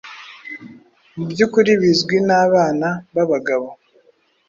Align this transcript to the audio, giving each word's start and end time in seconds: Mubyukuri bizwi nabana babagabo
Mubyukuri 1.15 1.71
bizwi 1.81 2.15
nabana 2.27 2.89
babagabo 3.15 3.67